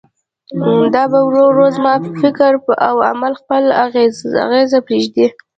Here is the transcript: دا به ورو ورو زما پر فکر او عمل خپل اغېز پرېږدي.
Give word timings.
دا 0.93 1.03
به 1.11 1.19
ورو 1.27 1.43
ورو 1.49 1.65
زما 1.75 1.93
پر 2.03 2.13
فکر 2.21 2.53
او 2.87 2.95
عمل 3.11 3.33
خپل 3.41 3.63
اغېز 3.85 4.71
پرېږدي. 4.85 5.27